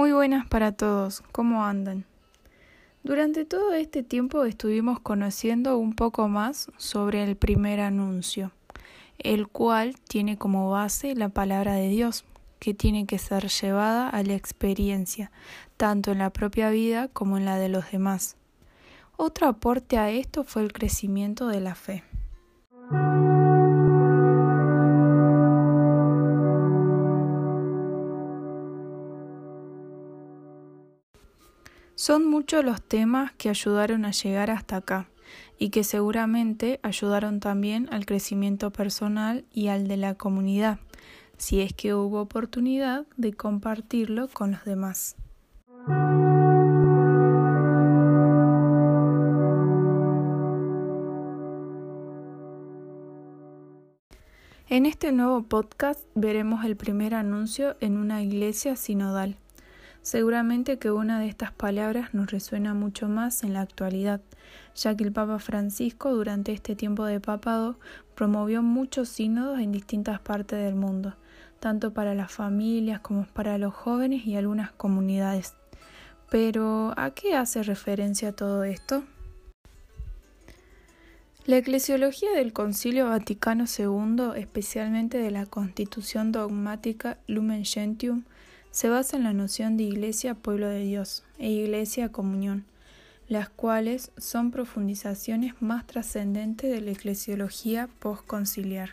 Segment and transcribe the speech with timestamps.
[0.00, 2.06] Muy buenas para todos, ¿cómo andan?
[3.02, 8.50] Durante todo este tiempo estuvimos conociendo un poco más sobre el primer anuncio,
[9.18, 12.24] el cual tiene como base la palabra de Dios,
[12.60, 15.30] que tiene que ser llevada a la experiencia,
[15.76, 18.38] tanto en la propia vida como en la de los demás.
[19.18, 22.04] Otro aporte a esto fue el crecimiento de la fe.
[32.00, 35.10] Son muchos los temas que ayudaron a llegar hasta acá
[35.58, 40.78] y que seguramente ayudaron también al crecimiento personal y al de la comunidad,
[41.36, 45.14] si es que hubo oportunidad de compartirlo con los demás.
[54.70, 59.36] En este nuevo podcast veremos el primer anuncio en una iglesia sinodal.
[60.02, 64.22] Seguramente que una de estas palabras nos resuena mucho más en la actualidad,
[64.74, 67.78] ya que el Papa Francisco durante este tiempo de papado
[68.14, 71.16] promovió muchos sínodos en distintas partes del mundo,
[71.60, 75.54] tanto para las familias como para los jóvenes y algunas comunidades.
[76.30, 79.04] Pero, ¿a qué hace referencia todo esto?
[81.44, 88.24] La eclesiología del Concilio Vaticano II, especialmente de la Constitución dogmática Lumen Gentium,
[88.70, 92.64] se basa en la noción de Iglesia Pueblo de Dios e Iglesia Comunión,
[93.28, 98.90] las cuales son profundizaciones más trascendentes de la eclesiología postconciliar.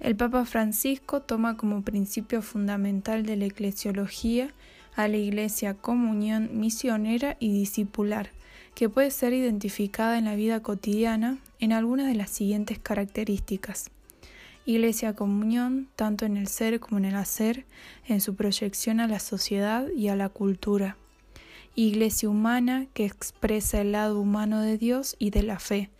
[0.00, 4.52] El Papa Francisco toma como principio fundamental de la eclesiología
[4.96, 8.30] a la Iglesia comunión misionera y discipular,
[8.74, 13.90] que puede ser identificada en la vida cotidiana en algunas de las siguientes características.
[14.64, 17.66] Iglesia Comunión, tanto en el ser como en el hacer,
[18.06, 20.96] en su proyección a la sociedad y a la cultura.
[21.74, 25.90] Iglesia humana que expresa el lado humano de Dios y de la fe,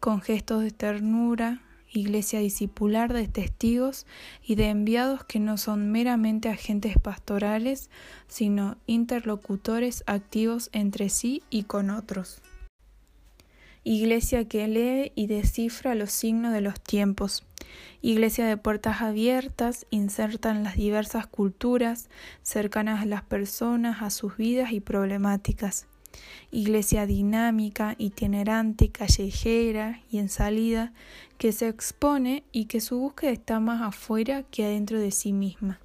[0.00, 1.62] con gestos de ternura,
[1.92, 4.04] iglesia discipular de testigos
[4.44, 7.88] y de enviados que no son meramente agentes pastorales,
[8.26, 12.42] sino interlocutores activos entre sí y con otros.
[13.84, 17.44] Iglesia que lee y descifra los signos de los tiempos,
[18.00, 22.08] Iglesia de puertas abiertas, inserta en las diversas culturas,
[22.42, 25.86] cercanas a las personas, a sus vidas y problemáticas.
[26.50, 30.92] Iglesia dinámica, itinerante, callejera y en salida,
[31.36, 35.78] que se expone y que su búsqueda está más afuera que adentro de sí misma.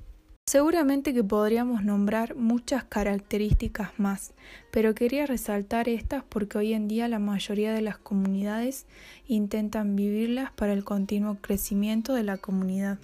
[0.45, 4.33] Seguramente que podríamos nombrar muchas características más,
[4.71, 8.85] pero quería resaltar estas porque hoy en día la mayoría de las comunidades
[9.25, 12.99] intentan vivirlas para el continuo crecimiento de la comunidad.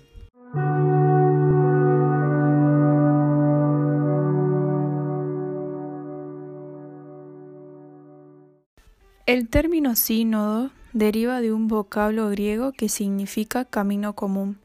[9.26, 14.58] El término sínodo deriva de un vocablo griego que significa camino común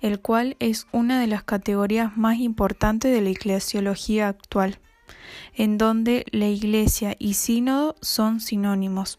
[0.00, 4.78] el cual es una de las categorías más importantes de la eclesiología actual,
[5.54, 9.18] en donde la Iglesia y sínodo son sinónimos,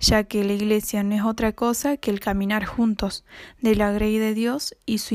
[0.00, 3.24] ya que la Iglesia no es otra cosa que el caminar juntos
[3.60, 5.14] de la grey de Dios y su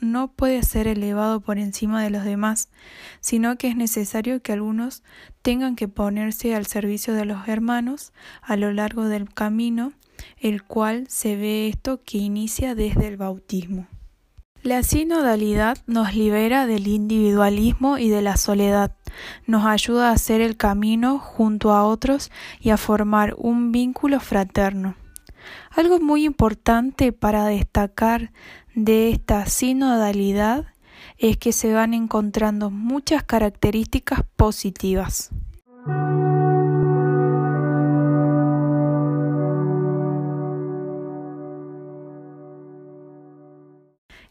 [0.00, 2.68] no puede ser elevado por encima de los demás,
[3.20, 5.02] sino que es necesario que algunos
[5.42, 8.12] tengan que ponerse al servicio de los hermanos
[8.42, 9.92] a lo largo del camino
[10.38, 13.86] el cual se ve esto que inicia desde el bautismo.
[14.62, 18.96] La sinodalidad nos libera del individualismo y de la soledad,
[19.46, 24.96] nos ayuda a hacer el camino junto a otros y a formar un vínculo fraterno.
[25.70, 28.32] Algo muy importante para destacar
[28.74, 30.66] de esta sinodalidad
[31.18, 35.30] es que se van encontrando muchas características positivas.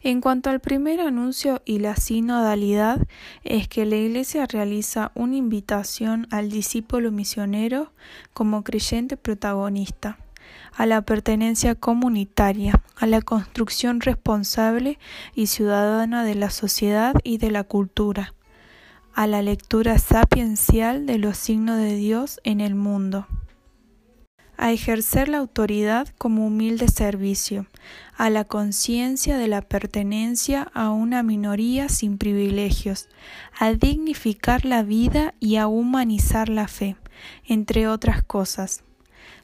[0.00, 3.06] En cuanto al primer anuncio y la sinodalidad,
[3.42, 7.92] es que la Iglesia realiza una invitación al discípulo misionero
[8.32, 10.18] como creyente protagonista,
[10.74, 14.98] a la pertenencia comunitaria, a la construcción responsable
[15.34, 18.34] y ciudadana de la sociedad y de la cultura,
[19.14, 23.26] a la lectura sapiencial de los signos de Dios en el mundo
[24.58, 27.66] a ejercer la autoridad como humilde servicio,
[28.16, 33.08] a la conciencia de la pertenencia a una minoría sin privilegios,
[33.58, 36.96] a dignificar la vida y a humanizar la fe,
[37.46, 38.82] entre otras cosas.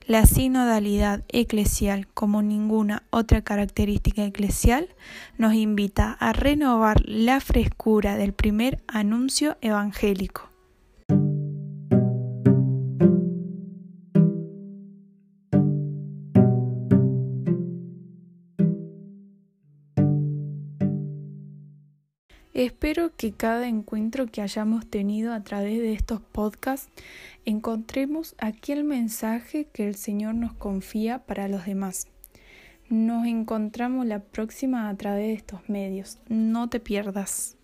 [0.06, 4.90] La sinodalidad eclesial, como ninguna otra característica eclesial,
[5.38, 10.53] nos invita a renovar la frescura del primer anuncio evangélico.
[22.54, 26.88] Espero que cada encuentro que hayamos tenido a través de estos podcasts
[27.44, 32.06] encontremos aquel mensaje que el Señor nos confía para los demás.
[32.88, 36.18] Nos encontramos la próxima a través de estos medios.
[36.28, 37.56] No te pierdas.